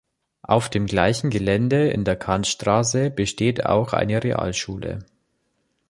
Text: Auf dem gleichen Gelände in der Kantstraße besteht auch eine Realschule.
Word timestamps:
Auf 0.41 0.69
dem 0.71 0.87
gleichen 0.87 1.29
Gelände 1.29 1.91
in 1.91 2.03
der 2.03 2.15
Kantstraße 2.15 3.11
besteht 3.11 3.67
auch 3.67 3.93
eine 3.93 4.23
Realschule. 4.23 5.05